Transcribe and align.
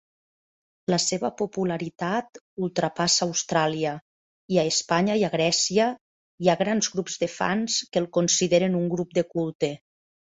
La 0.91 0.97
seva 1.01 1.29
popularitat 1.41 2.39
ultrapassa 2.67 3.27
Austràlia 3.27 3.91
i, 4.05 4.57
a 4.61 4.63
Espanya 4.69 5.17
i 5.23 5.25
a 5.27 5.29
Grècia, 5.35 5.85
hi 6.45 6.49
ha 6.53 6.57
grans 6.63 6.89
grups 6.95 7.19
de 7.25 7.29
fan 7.35 7.63
que 7.77 8.03
el 8.05 8.09
consideren 8.19 8.79
un 8.81 8.89
grup 8.95 9.13
de 9.19 9.25
culte. 9.35 9.71